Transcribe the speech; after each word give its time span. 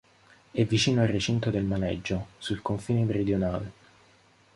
È 0.49 0.65
vicino 0.65 1.01
al 1.03 1.09
recinto 1.09 1.51
del 1.51 1.63
maneggio, 1.63 2.29
sul 2.39 2.63
confine 2.63 3.03
meridionale. 3.03 3.71